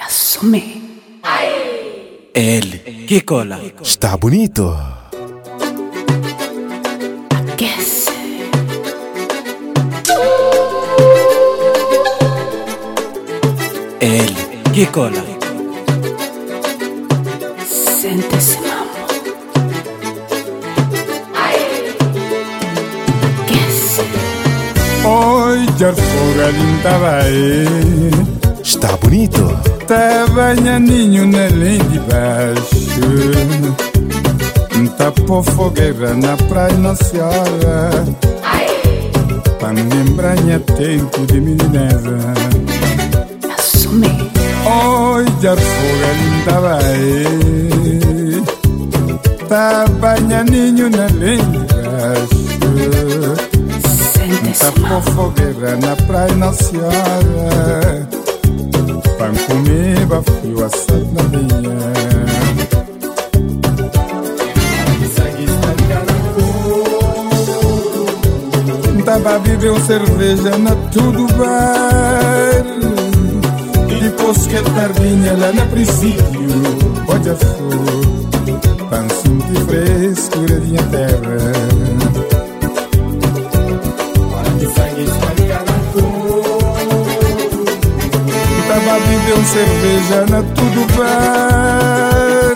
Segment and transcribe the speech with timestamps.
[0.00, 0.82] Assumir.
[2.34, 3.60] Ele, que cola.
[3.80, 4.76] Está bonito.
[7.30, 8.10] Aquece.
[14.00, 15.24] Ele, que cola.
[17.64, 19.06] Sente esse mambo.
[23.42, 24.02] Aquece.
[25.06, 27.32] Oi, Jarfoga linda vai
[28.60, 29.73] Está bonito.
[29.86, 32.84] Tá banhaninho na linha de baixo
[35.26, 37.90] por fogueira na praia Nossa Senhora
[39.58, 42.18] Pra me lembrar minha tempo de menineza
[43.58, 44.30] Assumir.
[44.66, 47.00] Oi, Jarfoga linda vai.
[49.48, 52.44] Tá banhaninho na linha de baixo
[54.80, 55.10] mambo.
[55.12, 58.23] fogueira na praia Nossa Senhora
[60.66, 61.64] Assado na linha
[69.04, 72.64] Tava bebendo cerveja na tudo bar.
[73.90, 76.24] E depois que tardinha lá na princípio
[77.06, 78.88] Pode a flor.
[78.90, 81.93] Pancinho de frescura terra
[88.74, 92.54] Tava bebendo cerveja na tudo bar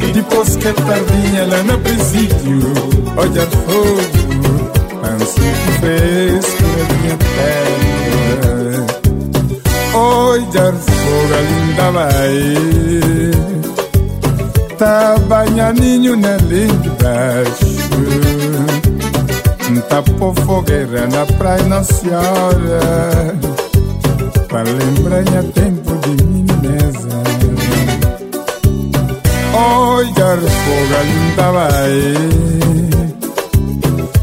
[0.00, 2.72] E depois que tardinha lá no presídio
[3.16, 4.70] Olha fogo,
[5.02, 8.86] ansiedade fresca da minha terra
[9.94, 12.36] Olha fogo, linda vai.
[14.78, 17.66] Tá banhaninho na linha de baixo.
[19.88, 20.02] Tá
[20.44, 23.65] fogueira na praia Nossa Senhora
[24.56, 27.08] Pra lembrar tempo de menineza
[29.52, 31.92] Olha fogo linda vai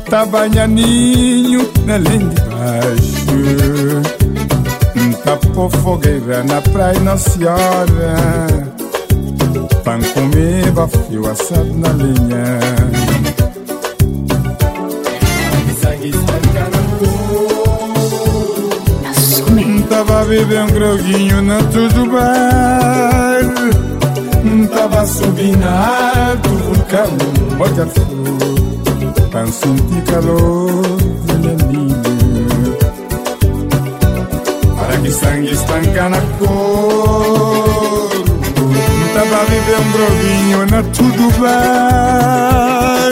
[0.09, 4.01] Tá banhaninho na linha de baixo
[5.53, 8.15] por fogueira na praia Nossa Senhora
[9.83, 13.12] Pra comer bafio assado na linha
[19.93, 23.41] Tava bebendo um groguinho na tudo bar
[24.73, 25.05] Tava a
[26.31, 27.15] alto vulcão
[27.59, 32.01] Olha fogo Pra sentir calor vermelhinho
[34.75, 38.09] Para que sangue estanca na cor.
[39.13, 43.11] Tava bebendo um groguinho na tudo bar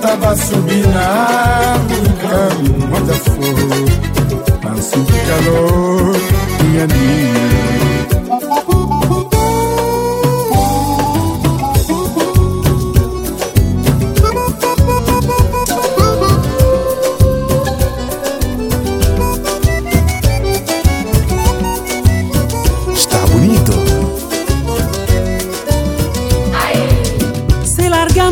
[0.00, 2.56] Tava a vulcão
[2.90, 4.13] Olha fogo
[4.64, 6.14] Passo calor,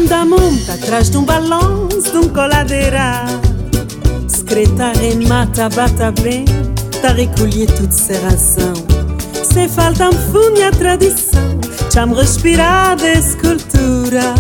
[0.09, 3.25] da monta atrás de um balanço de um coladeira
[4.53, 6.45] Secretária em mata, bata bem
[7.01, 8.75] Tá recolher tudo serração
[9.43, 11.59] Se falta me funha a tradição
[11.91, 14.35] Já-me respirar dessa cultura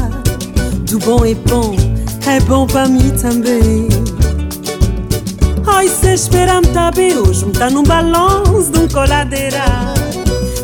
[0.80, 1.74] Do bom é bom,
[2.26, 3.88] é bom para mim também
[5.66, 9.64] Ai, se espera-me tá bem hoje tá num balanço de um coladeira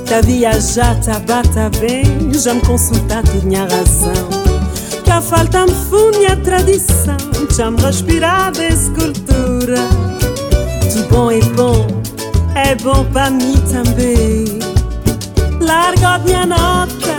[0.07, 4.38] Tá viajar, tá bata bem Já me consultar tudo minha razão
[5.19, 7.17] Que a falta me funde a tradição
[7.51, 9.77] Já me respirar dessa cultura
[10.93, 11.87] Tudo bom é bom
[12.55, 14.61] É bom para mim também
[15.61, 17.17] Larga minha nota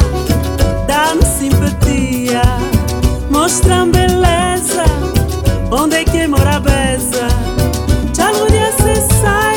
[0.88, 2.42] Dá-me simpatia.
[3.30, 4.86] Mostra-me beleza
[5.70, 7.28] Onde é que mora a beza
[8.16, 9.49] Já não se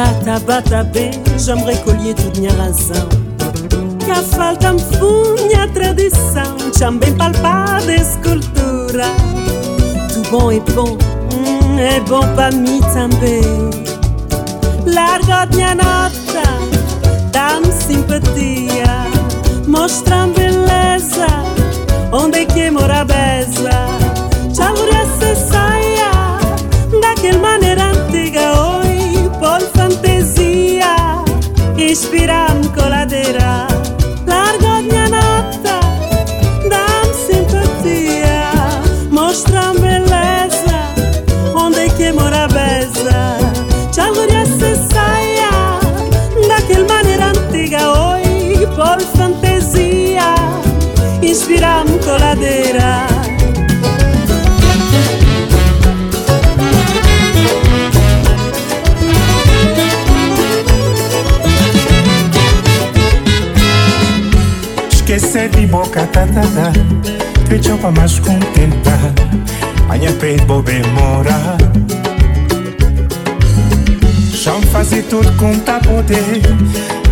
[0.00, 3.08] viajar, tá bata bem Já me recolhi tudo minha razão
[3.98, 9.06] Que a falta me funha a tradição Já me bem palpada essa cultura
[10.12, 10.98] Tudo bom é bom,
[11.34, 13.70] hum, é bom para mim também
[14.86, 16.42] largo minha nota,
[17.30, 19.06] dá-me simpatia,
[19.68, 21.26] mostra beleza,
[22.10, 23.70] onde é que mora a beza.
[24.56, 24.99] Chalura
[33.12, 33.39] আমাদের
[65.70, 66.26] boca tá
[67.48, 68.90] Deixa pra mais contenta.
[69.88, 71.56] Manhã peito vou bem morar
[74.32, 76.42] Já fazer tudo com poder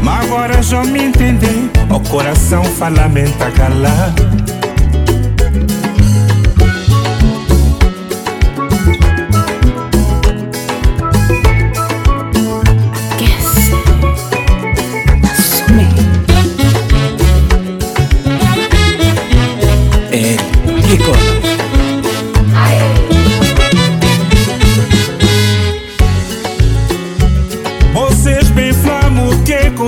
[0.00, 4.14] Mas agora já me entender O coração fala menta calar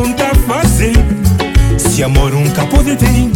[0.01, 0.95] conta fazer
[1.77, 3.31] Se amor nunca pode ter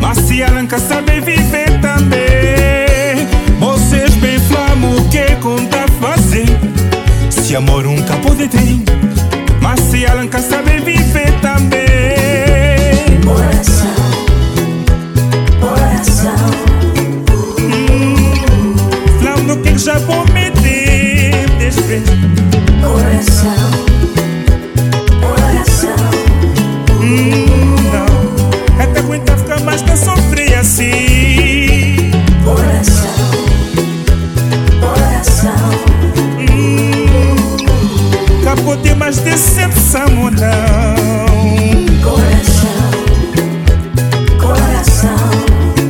[0.00, 3.28] Mas se arranca sabe viver também
[3.58, 6.46] Vocês bem flamo o que conta fazer
[7.30, 8.82] Se amor nunca pode ter
[9.60, 13.86] Mas se arranca sabe viver também Coração,
[15.60, 16.36] coração,
[19.20, 20.52] Flamo que já vou meter
[22.80, 23.91] coração,
[40.22, 40.92] ou não
[42.02, 42.90] coração,
[44.40, 45.30] coração,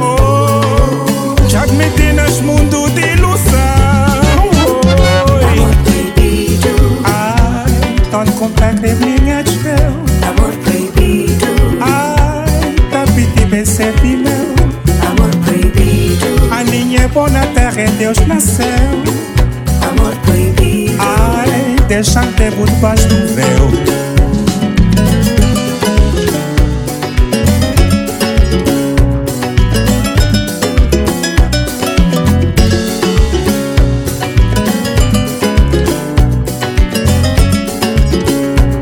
[0.01, 3.53] oh, Já me nas mundo de ilusão.
[5.33, 5.45] Oi.
[5.45, 9.93] amor proibido, Ai, tão completo é minha tchau
[10.29, 11.47] amor proibido,
[11.81, 14.55] Ai, tá pedi percebi meu
[15.11, 19.12] amor proibido, A minha é boa na terra e Deus nasceu
[22.03, 23.71] deixa tempo debaixo do véu.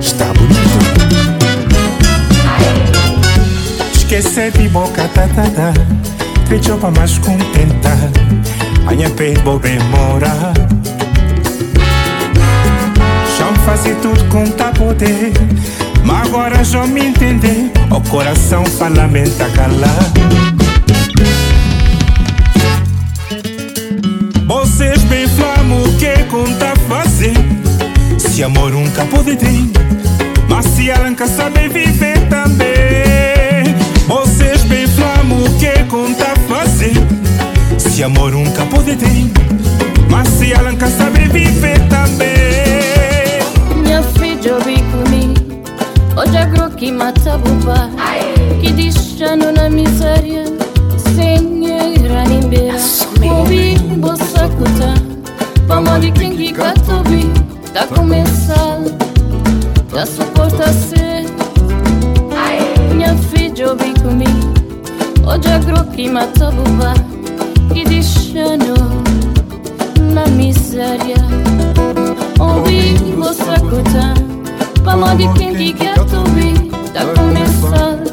[0.01, 0.79] Está bonito.
[3.93, 5.75] Esquecer de boca tá tá tá.
[6.49, 7.91] Deixa pra mais contenta
[8.85, 9.79] Manhã peito vou bem
[13.81, 15.33] fazer tudo com tá poder.
[16.05, 17.71] Mas agora já me entender.
[17.91, 20.13] O coração fala menta calar
[24.47, 27.35] Vocês bem flamo o que conta fazer?
[28.19, 29.71] Se amor nunca pode ter
[30.49, 33.75] Mas se arranca sabe viver também.
[34.07, 36.95] Vocês bem flamo o que conta fazer?
[37.79, 39.31] Se amor nunca pode ter
[40.11, 42.80] Mas se arranca sabe viver também
[44.41, 45.63] Minha filha ouvi comigo
[46.17, 47.91] Hoje agro que mata buba
[48.63, 50.45] Que deixando na miséria
[53.99, 54.95] bolsa cuta
[55.67, 57.31] Vamos de quem que catobi
[57.75, 58.97] Tá começando
[59.93, 61.27] Tá suporta ser
[62.95, 64.55] Minha filha ouvi comigo
[65.27, 66.95] Hoje agro que mata buba
[67.75, 68.75] Que deixando
[70.15, 71.50] na miséria
[74.85, 78.11] Fala de quem que quer te ouvir Tá começando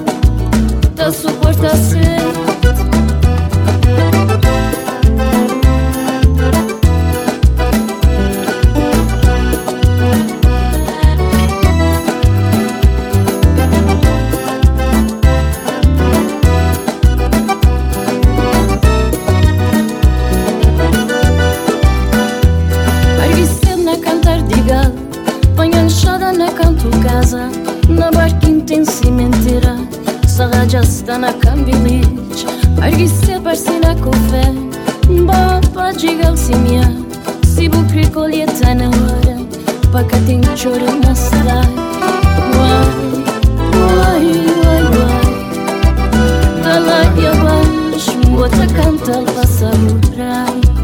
[0.95, 2.46] Tá suposto a ser
[27.27, 27.49] глаза
[27.89, 29.77] На баркинтен симентира
[30.27, 32.45] Сагажастана камбилич
[32.81, 34.53] Аргисте парсина кофе
[35.09, 36.83] Баба джигал семья
[37.43, 39.39] Си букри колета не лара
[39.91, 41.63] Пока ты чора моста
[42.55, 42.87] Уай,
[43.73, 44.25] уай,
[44.63, 45.27] уай, уай
[46.63, 50.76] Талай я баш Мбота кантал пасару рай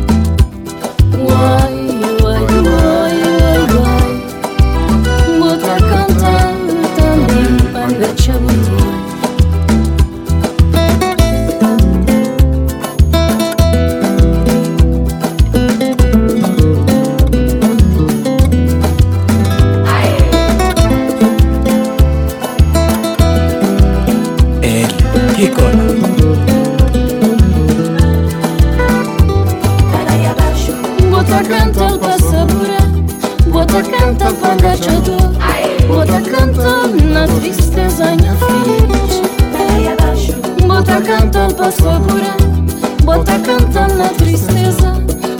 [43.05, 44.93] Bota canta na tristeza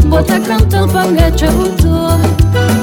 [0.06, 2.83] Bota canta banga chador Woman.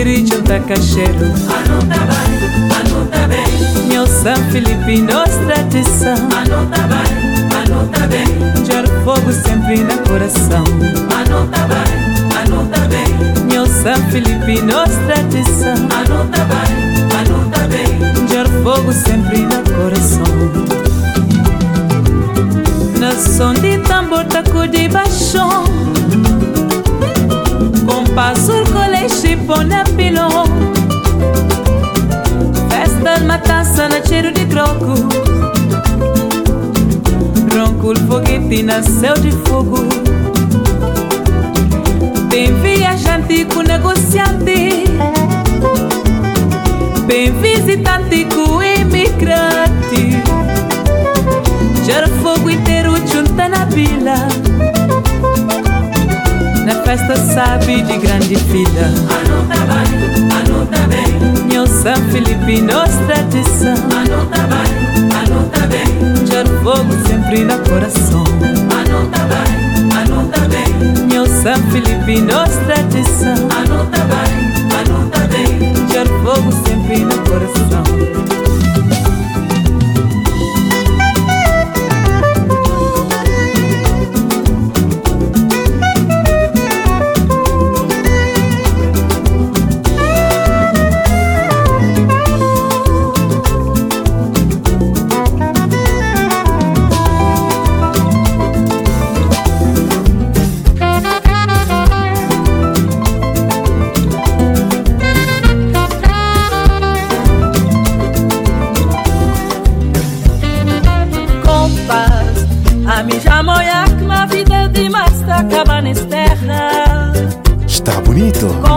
[0.00, 1.26] Junta cacheiro.
[1.46, 2.32] Anota bem,
[2.80, 3.86] anota bem.
[3.86, 6.14] Meu São Felipe, nossa tradição.
[6.14, 7.12] Anota bem,
[7.54, 8.64] anota bem.
[8.64, 10.64] Jar fogo sempre na coração.
[11.14, 11.92] Anota bem,
[12.40, 13.44] anota bem.
[13.44, 15.74] Meu São Felipe, nossa tradição.
[15.74, 16.72] Anota bem,
[17.20, 18.26] anota bem.
[18.28, 20.24] Jar fogo sempre na coração.
[22.98, 25.64] Na som de tambor taco de baixão
[27.86, 28.89] Compasso colete
[32.68, 34.94] Festa de matança na cheiro de croco
[37.52, 39.78] Ronco foguete nasceu de fogo
[42.28, 44.84] Bem viajante com negociante
[47.08, 50.22] Bem visitante com imigrante
[51.84, 52.59] Gera fogo inteiro
[57.10, 61.44] Festa sabe de grande fila Anota bem, anota bem.
[61.50, 61.92] Meu São
[62.62, 66.26] nossa tradição Anota bem, anota bem.
[66.26, 68.22] Gera fogo sempre no coração.
[68.78, 71.06] Anota bem, anota bem.
[71.08, 71.58] Meu São
[72.26, 73.49] nossa tradição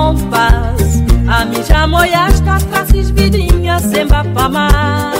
[0.03, 0.24] bonito.
[0.24, 5.13] Compás, a mim já moia está traços vidinha sempre para mar.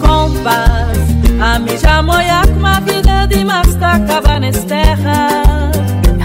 [0.00, 0.98] Compás,
[1.40, 2.02] a mim já
[2.42, 5.28] que uma vida demais está acaba nesta terra.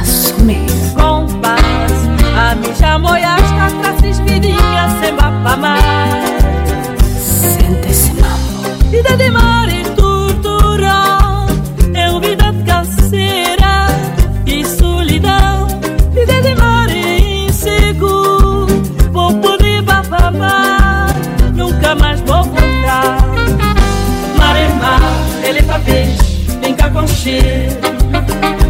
[0.01, 0.65] Assume.
[0.95, 1.91] Compás,
[2.35, 6.23] a mim já moia está traços vidinha sempre para mar.
[7.19, 8.89] Sente-se mambo.
[8.89, 9.82] Vida de mar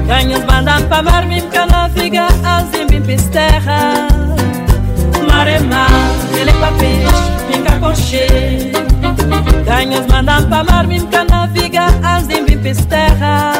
[0.05, 4.07] Ganhos mandam para mar, mim canafiga, azim, mim pisterra.
[5.27, 5.89] Mare mar,
[6.39, 7.09] ele papis,
[7.49, 8.71] mim cacoche.
[9.65, 13.53] Ganhos mandam para mar, mim canafiga, azim, mim pisterra.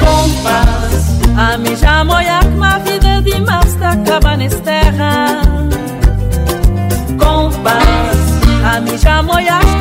[0.00, 5.42] Compas, a mim já moiak, ma vida de masta, cabanesterra.
[7.16, 8.18] Compas,
[8.64, 9.75] a mim já moiak.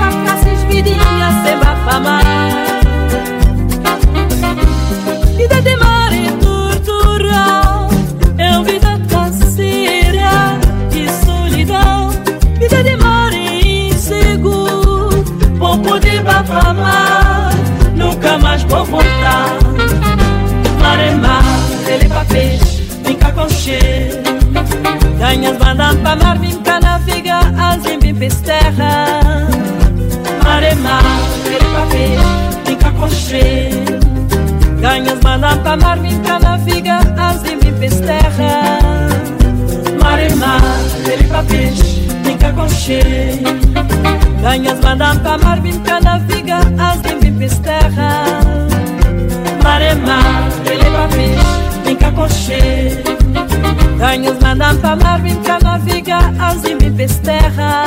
[25.36, 29.20] Ganhas mandam para mar, vim cá na figa, assim vim pisterra.
[30.42, 31.04] Maremar,
[31.46, 32.18] ele pra ver,
[32.66, 33.08] fica cá.
[34.80, 38.80] Ganhas mandam para mar, vim cá na figa, assim vim pisterra.
[40.02, 40.62] Maremar,
[41.06, 41.74] ele pra ver,
[42.24, 42.54] vim cá.
[44.42, 48.24] Ganhas mandam para mar, vim cá na figa, assim vim pisterra.
[49.62, 51.36] Maremar, ele para ver,
[51.84, 53.04] vem cá cocher.
[53.98, 57.86] Ganhos mandam pa' Marvin, que no viga, así mi pesteja.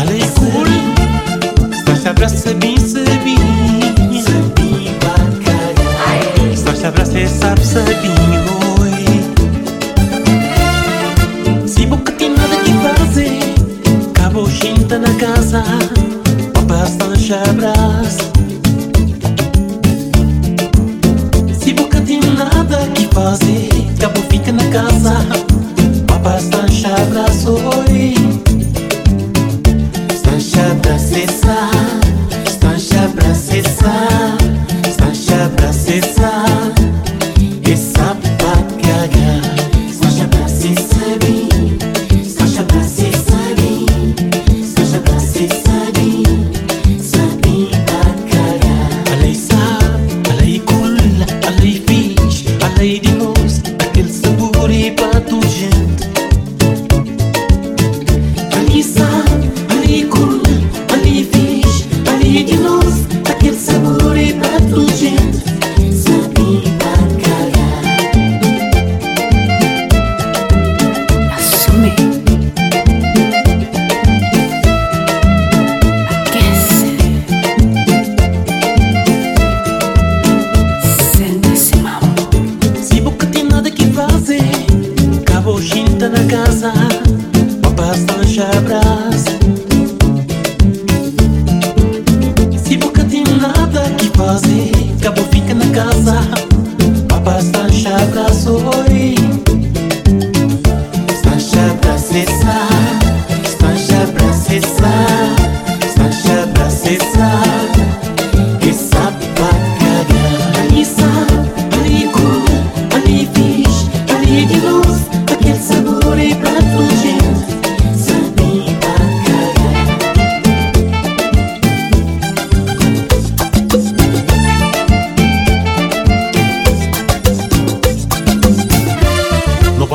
[0.00, 0.29] Vale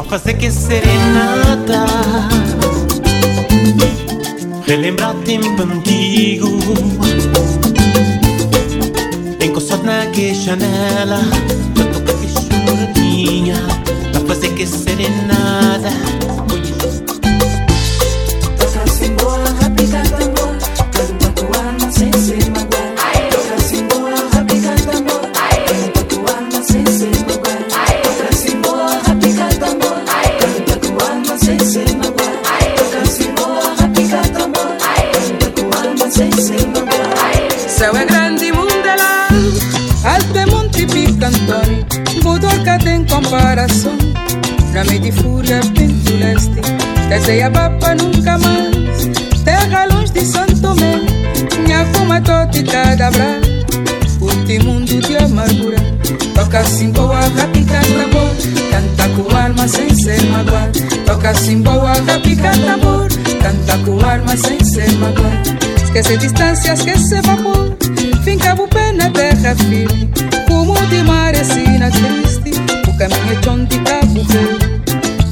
[0.10, 1.90] fazer que serenatas
[4.66, 6.50] Relembrar tempo antigo.
[9.40, 11.20] Encostado naquela janela
[11.78, 13.56] Eu toquei choradinha
[14.12, 16.35] Pra fazer que serenata.
[64.38, 67.78] Sem ser magoado Esquece distância, esquece vapor
[68.24, 70.10] Finca o pé na terra firme
[70.48, 74.22] Como de mar, sina triste O caminho é chão de cabo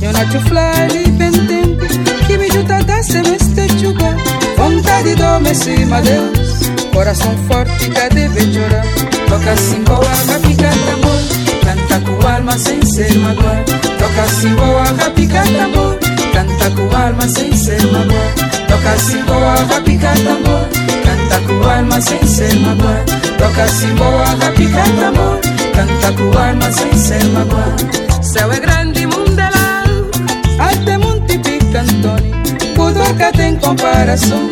[0.02, 1.86] Eu nacho flare bem tempo
[2.28, 4.16] Que me juta da semestre chuga
[4.58, 8.86] Vontade do me cima Deus Coração forte, cadê vem chorar
[9.28, 11.20] Toca assim boa, rapica tambor
[11.66, 13.64] Canta com alma sem ser magoar
[14.00, 15.98] Toca assim boa, rapica tambor
[16.32, 18.53] Canta com alma sem ser magoar
[18.84, 20.68] Toca assim boa, rapica tambor
[21.06, 23.06] Canta com alma sem ser magoar
[23.38, 25.40] Toca assim boa, rapica tambor
[25.74, 27.76] Canta com alma sem ser magoar
[28.22, 30.12] Céu é grande, largo
[30.60, 32.34] Até Monte Picantone
[32.76, 34.50] Pudor que tem comparação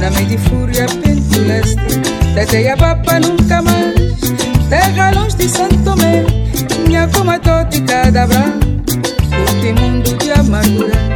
[0.00, 2.00] Na meia de fúria, pento leste
[2.34, 3.94] Teteia papa nunca mais
[4.70, 6.24] Terra longe de Santo Tomé
[6.86, 8.44] Minha coma tote cada bra
[9.28, 11.09] Curte mundo de amargura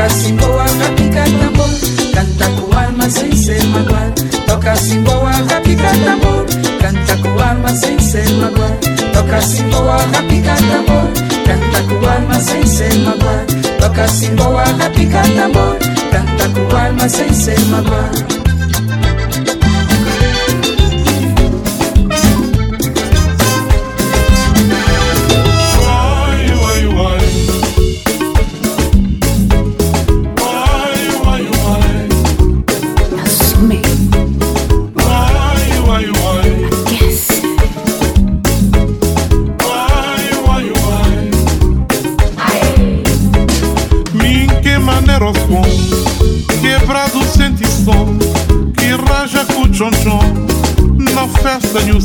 [0.00, 1.68] Toca assim boa, rapica tambor
[2.14, 4.10] Canta com alma sem ser magoar
[4.46, 6.46] Toca assim boa, rapica tambor
[6.80, 8.78] Canta com alma sem ser magoar
[9.12, 11.10] Toca assim boa, rapica tambor
[11.44, 13.44] Canta com alma sem ser magoar
[13.78, 15.76] Toca assim boa, rapica tambor
[16.10, 18.39] Canta com alma sem ser magoar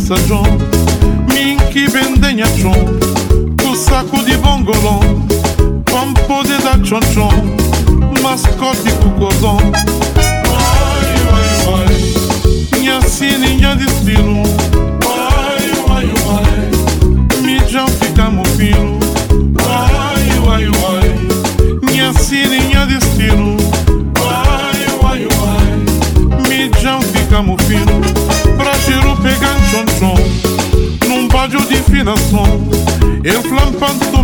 [0.05, 0.44] festa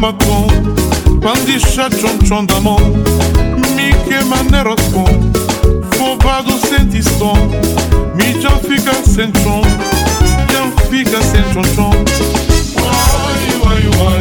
[0.02, 0.48] tomatom
[1.22, 2.80] Pandisha chon chon da mão
[3.76, 5.06] Me queima neroscom
[5.96, 7.36] Fobado sente som
[8.16, 9.62] Me já fica sem chon
[10.52, 11.92] Já fica sem chon chon.
[12.82, 14.20] Vai, vai, vai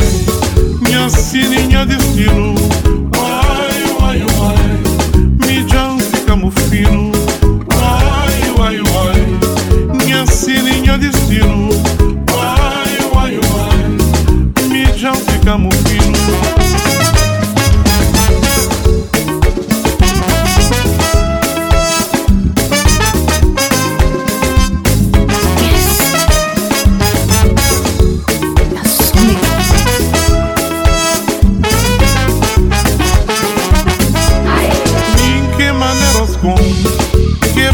[0.83, 2.50] Minha sininha destino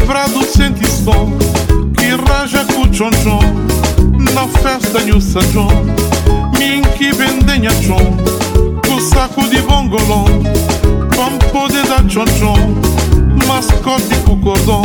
[0.07, 1.37] Quebrado sente som
[1.97, 3.41] Que raja com chon chon
[4.33, 5.67] Na festa no São João
[6.57, 8.15] Min que bendenha chon
[8.87, 10.23] Com saco de bongolão
[11.13, 12.55] Com poder da chon chon
[13.45, 14.83] Mascote com cordão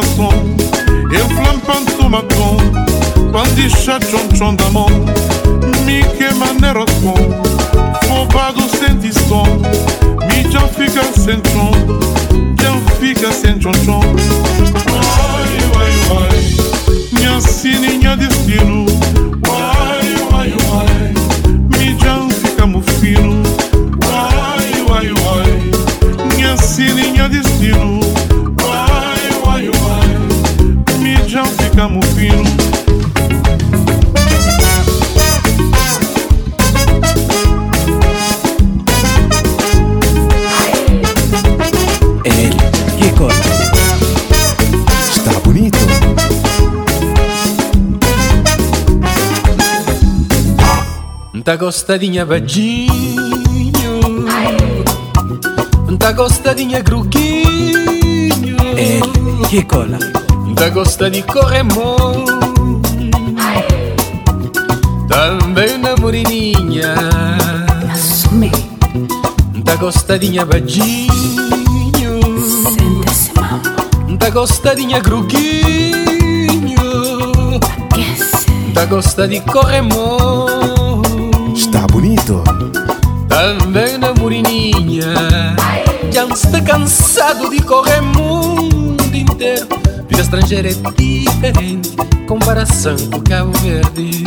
[0.00, 0.30] de finação
[1.12, 2.56] Eu flampando tomatom
[3.32, 4.88] Pandisha chon chon da mão
[5.84, 7.14] Me queima neroscom
[8.06, 8.60] Fobado
[10.26, 11.72] Me já fica sem chon
[12.60, 14.00] Já fica sem chon chon.
[14.90, 16.28] Vai, vai, vai
[17.12, 17.40] Minha
[18.16, 18.86] destino
[19.46, 21.12] Vai, vai, vai
[21.78, 23.42] Me já ficamos fino
[24.04, 27.17] Vai, vai, vai Minha sininha
[51.48, 52.90] Tá gostadinha badinho
[55.98, 59.98] Tá gostadinha gruguinho Ele que cola
[60.54, 62.26] Tá gosta de corremão
[65.08, 66.94] Também na moreninha
[67.94, 68.52] Assume.
[69.64, 71.08] Tá gostadinha badinho
[72.76, 74.18] Sente-se, mamo.
[74.18, 76.76] Tá gostadinha gruguinho
[77.90, 78.44] Aquece.
[78.74, 79.40] Tá gosta de
[82.34, 82.80] bonito
[83.28, 85.14] Também na moreninha
[86.10, 89.66] Já está cansado de correr mundo inteiro.
[90.08, 91.90] Vida estrangeira é diferente.
[92.26, 94.24] Comparação com Cabo Verde.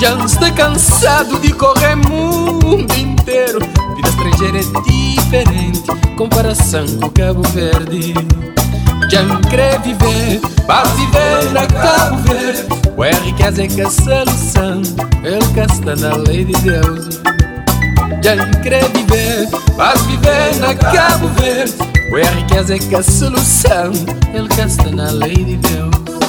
[0.00, 3.60] Já está cansado de correr mundo inteiro.
[3.96, 5.82] Vida estrangeira é diferente.
[6.16, 8.14] Comparação com Cabo Verde
[9.22, 12.66] não quer viver, para viver na Cabo Verde
[12.96, 14.82] O R quer dizer que a solução
[15.24, 17.18] Ele cá está na lei de Deus
[18.36, 21.74] não quer viver, faz viver na Cabo Verde.
[22.10, 23.92] O R quer dizer que a solução
[24.34, 26.27] ele cá está na lei de Deus.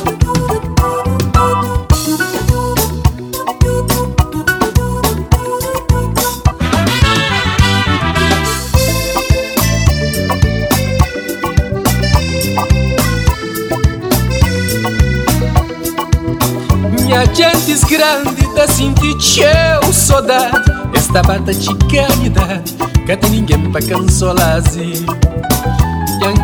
[17.19, 22.73] Minha gente grande tá sentindo cheio saudade Esta bata chicanidade
[23.05, 25.05] Que tem ninguém pra consolar-se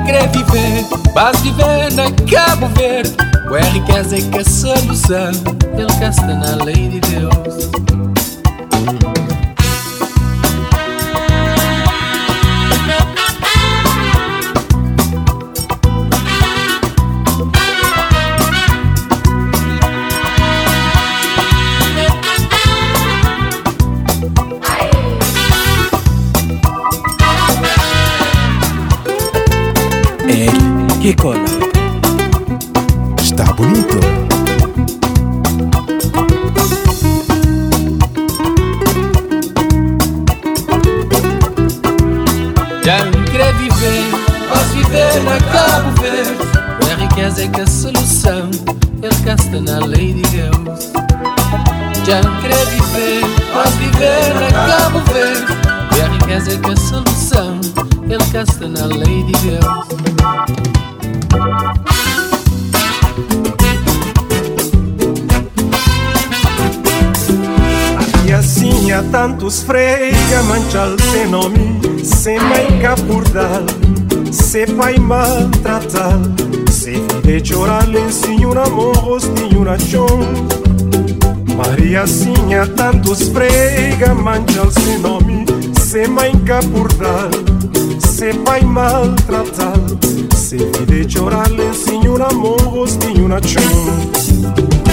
[0.06, 3.16] quer viver, faz viver na Cabo Verde
[3.50, 5.32] O R quer dizer que a solução
[5.78, 7.95] Ele cá está na lei de Deus
[70.76, 73.66] frega manchal sem nome, sem mãe capurdal,
[74.32, 76.20] sem pai maltratar,
[76.70, 80.06] sem filho chorar, senhora morros, senhora chão.
[81.56, 85.46] Maria assim há tantos frega manchal sem nome,
[85.80, 87.30] sem mãe capurdal,
[88.00, 89.80] sem pai maltratar,
[90.36, 94.85] sem filho chorar, senhora morros, senhora chão.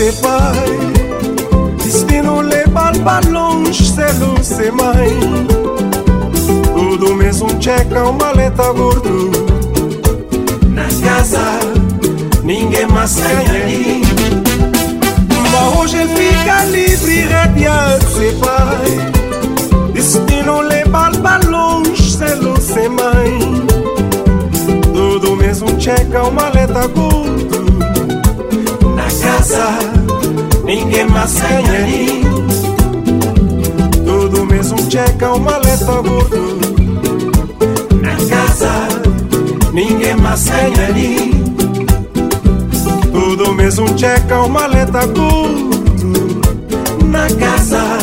[0.00, 1.76] Ser pai.
[1.84, 5.10] Destino leva para longe, ser luz, ser mãe
[6.74, 9.30] Tudo mesmo checa, uma maleta gordo.
[10.68, 11.58] Na casa,
[12.42, 14.00] ninguém mais ganha
[15.52, 19.92] Mas hoje fica livre e radiante ser pai.
[19.92, 23.60] Destino leva para longe, ser luz, ser mãe
[24.94, 27.09] tudo mesmo checa uma maleta gordo
[29.50, 29.78] Casa
[30.64, 32.22] ninguém mais nem
[34.04, 36.60] Tudo mesmo checa uma maleta gordo.
[38.00, 38.70] Na casa
[39.72, 40.46] ninguém mais
[40.94, 41.30] nem
[43.10, 46.40] Tudo mesmo checa uma maleta gordo.
[47.06, 47.98] Na casa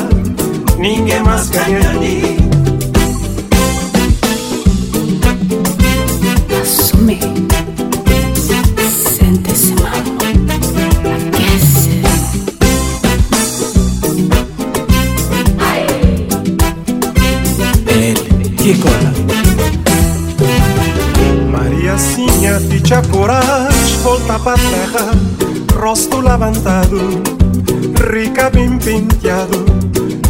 [0.78, 2.37] ninguém mais ganha
[24.28, 25.12] tapa terra,
[25.74, 27.00] rosto levantado,
[28.12, 29.66] rica bem penteado,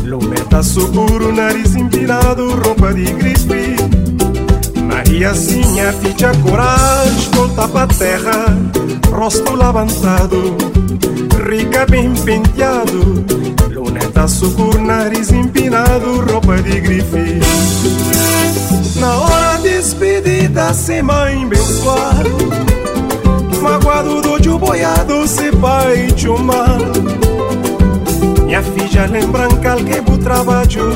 [0.04, 3.76] luneta seguro, nariz empinado, roupa de gripe.
[4.84, 8.46] Mariazinha, ficha coragem, volta pra terra,
[9.12, 10.56] rosto levantado,
[11.50, 13.26] rica bem penteado,
[13.72, 17.40] luneta seguro, nariz empinado, roupa de grife.
[19.00, 22.77] Na hora despedida, sem mãe, abençoado
[23.68, 26.78] magoado do tio boiado se pai chuma,
[28.46, 30.90] Minha filha lembra que bu trabalho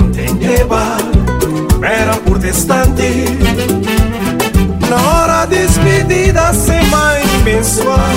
[0.00, 0.98] Entendeba,
[1.82, 3.24] era por distante.
[4.90, 8.14] Na hora despedida se mais pensar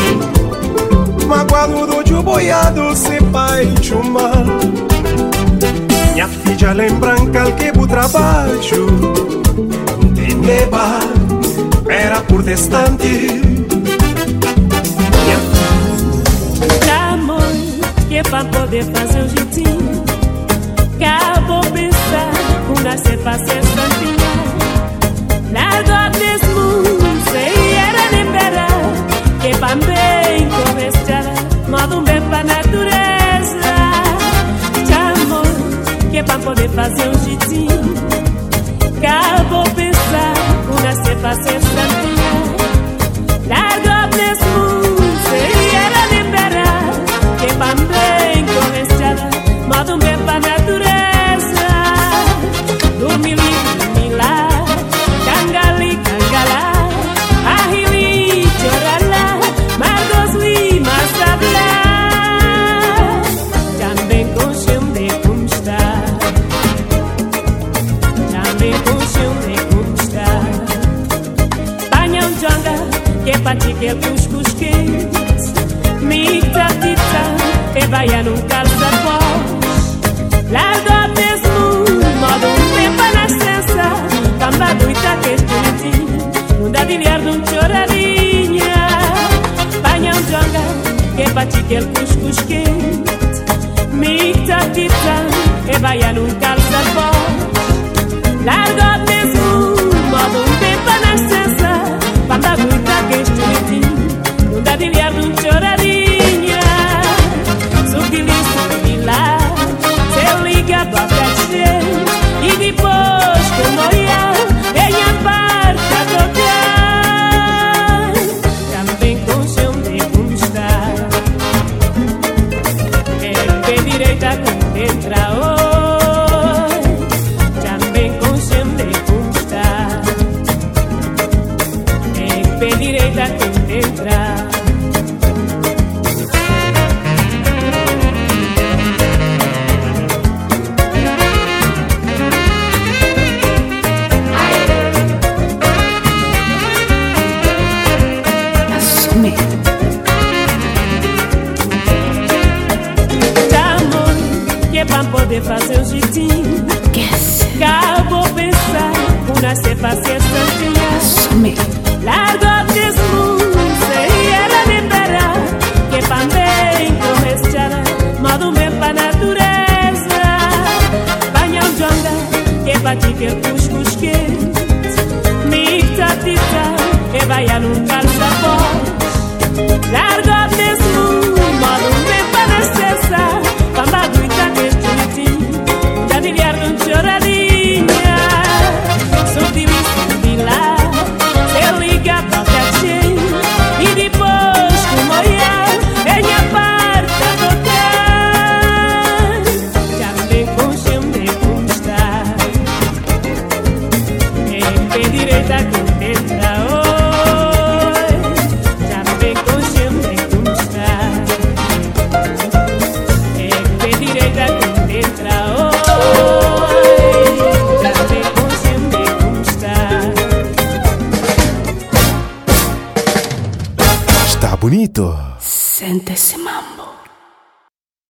[1.25, 4.31] Magoado do tio boiado se pai chuma,
[6.13, 7.15] Minha filha lembra
[7.57, 8.87] que bu trabalho
[10.03, 11.24] Entendeba
[12.05, 13.41] era por distante.
[17.11, 17.41] Amor,
[18.07, 20.03] que pra poder fazer o jeitinho,
[20.95, 22.31] acabou pensar
[22.67, 24.35] com nascer pra ser santinha.
[25.51, 28.69] Nada mesmo mundo, sei era liberar,
[29.41, 31.25] que pra bem começar,
[31.67, 32.64] modo bem pra nascer.